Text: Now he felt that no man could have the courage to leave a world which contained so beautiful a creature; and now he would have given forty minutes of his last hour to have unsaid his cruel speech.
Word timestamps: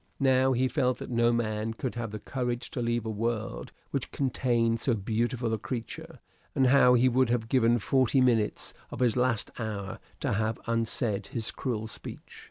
Now 0.19 0.53
he 0.53 0.67
felt 0.67 0.97
that 0.97 1.11
no 1.11 1.31
man 1.31 1.75
could 1.75 1.93
have 1.93 2.09
the 2.09 2.17
courage 2.17 2.71
to 2.71 2.81
leave 2.81 3.05
a 3.05 3.09
world 3.11 3.71
which 3.91 4.09
contained 4.11 4.81
so 4.81 4.95
beautiful 4.95 5.53
a 5.53 5.59
creature; 5.59 6.19
and 6.55 6.63
now 6.63 6.95
he 6.95 7.07
would 7.07 7.29
have 7.29 7.47
given 7.47 7.77
forty 7.77 8.19
minutes 8.19 8.73
of 8.89 8.97
his 8.99 9.15
last 9.15 9.51
hour 9.59 9.99
to 10.21 10.33
have 10.33 10.57
unsaid 10.65 11.27
his 11.27 11.51
cruel 11.51 11.85
speech. 11.85 12.39